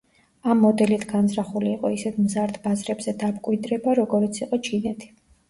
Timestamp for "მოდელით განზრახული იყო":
0.61-1.91